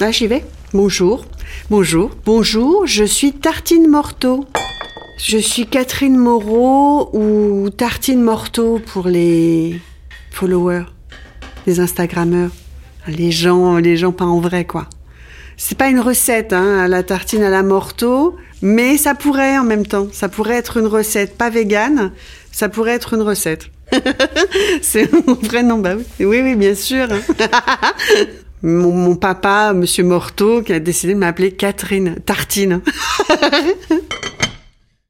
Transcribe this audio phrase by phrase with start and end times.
[0.00, 0.42] Là, j'y vais.
[0.72, 1.26] Bonjour.
[1.68, 2.10] Bonjour.
[2.24, 4.46] Bonjour, je suis Tartine Morteau.
[5.18, 9.78] Je suis Catherine Moreau ou Tartine Morteau pour les
[10.30, 10.86] followers,
[11.66, 12.50] les Instagrammeurs,
[13.08, 14.86] les gens, les gens pas en vrai, quoi.
[15.58, 19.86] C'est pas une recette, hein, la tartine à la Morteau, mais ça pourrait en même
[19.86, 20.08] temps.
[20.12, 22.10] Ça pourrait être une recette, pas végane,
[22.52, 23.68] ça pourrait être une recette.
[24.80, 26.04] C'est mon vrai nom, bah oui.
[26.24, 27.06] Oui, oui, bien sûr.
[28.62, 32.80] mon, mon papa, Monsieur Morteau, qui a décidé de m'appeler Catherine Tartine.